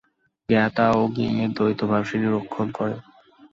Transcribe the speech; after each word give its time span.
জ্ঞাতা 0.49 0.85
ও 0.91 1.01
জ্ঞেয়ের 1.15 1.51
দ্বৈতভাব 1.57 2.01
সে 2.03 2.15
নিরীক্ষণ 2.21 2.67
করে। 2.77 2.95